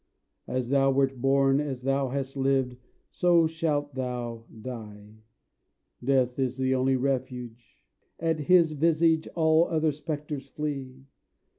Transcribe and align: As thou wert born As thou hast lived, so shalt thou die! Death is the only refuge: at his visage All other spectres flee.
As 0.47 0.69
thou 0.69 0.89
wert 0.91 1.21
born 1.21 1.59
As 1.61 1.83
thou 1.83 2.09
hast 2.09 2.35
lived, 2.35 2.75
so 3.11 3.45
shalt 3.45 3.93
thou 3.93 4.47
die! 4.49 5.17
Death 6.03 6.39
is 6.39 6.57
the 6.57 6.73
only 6.73 6.95
refuge: 6.95 7.77
at 8.19 8.39
his 8.39 8.71
visage 8.71 9.27
All 9.35 9.67
other 9.67 9.91
spectres 9.91 10.47
flee. 10.47 11.05